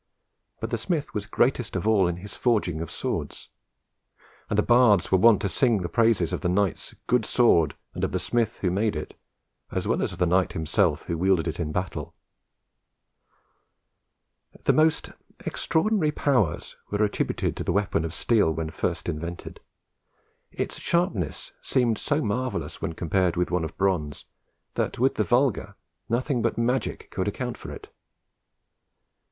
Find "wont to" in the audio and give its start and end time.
5.19-5.47